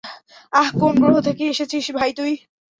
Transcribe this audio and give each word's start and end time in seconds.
আহ, 0.53 0.69
কোন 0.79 0.93
গ্রহ 1.01 1.15
থেকে 1.27 1.43
এসেছিস 1.47 1.85
ভাই 1.97 2.11
তুই? 2.17 2.33